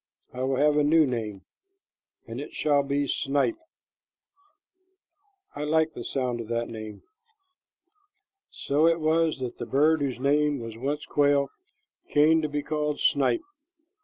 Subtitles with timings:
[0.33, 1.43] I will have a new name,
[2.25, 3.59] and it shall be snipe.
[5.55, 7.03] I like the sound of that name."
[8.49, 11.51] So it was that the bird whose name was once quail
[12.09, 13.43] came to be called snipe.